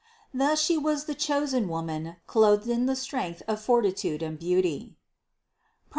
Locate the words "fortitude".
3.61-4.23